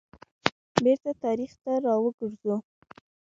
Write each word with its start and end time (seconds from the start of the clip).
بیرته 0.83 1.11
تاریخ 1.23 1.51
ته 1.63 1.73
را 1.83 1.93
وګرځو. 2.03 2.55